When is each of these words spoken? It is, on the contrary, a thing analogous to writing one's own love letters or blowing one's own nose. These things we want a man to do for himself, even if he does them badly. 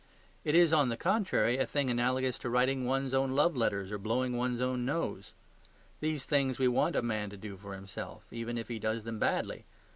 It 0.43 0.55
is, 0.55 0.73
on 0.73 0.89
the 0.89 0.97
contrary, 0.97 1.59
a 1.59 1.65
thing 1.67 1.87
analogous 1.91 2.39
to 2.39 2.49
writing 2.49 2.87
one's 2.87 3.13
own 3.13 3.33
love 3.33 3.55
letters 3.55 3.91
or 3.91 3.99
blowing 3.99 4.35
one's 4.35 4.59
own 4.59 4.83
nose. 4.83 5.33
These 5.99 6.25
things 6.25 6.57
we 6.57 6.67
want 6.67 6.95
a 6.95 7.03
man 7.03 7.29
to 7.29 7.37
do 7.37 7.55
for 7.55 7.75
himself, 7.75 8.23
even 8.31 8.57
if 8.57 8.67
he 8.67 8.79
does 8.79 9.03
them 9.03 9.19
badly. 9.19 9.67